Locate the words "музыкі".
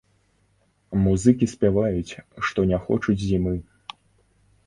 1.05-1.49